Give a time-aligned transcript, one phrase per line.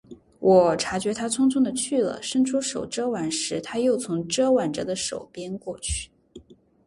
[0.39, 6.09] 我觉察他去的匆匆了，伸出手遮挽时，他又从遮挽着的手边过去。